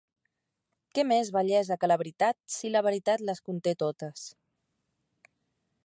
¿Què 0.97 1.03
més 1.09 1.29
bellesa 1.35 1.77
que 1.83 1.89
la 1.91 1.97
veritat, 2.03 2.39
si 2.55 2.73
la 2.73 2.83
veritat 2.89 3.25
les 3.31 3.45
conté 3.51 3.75
totes? 3.87 4.27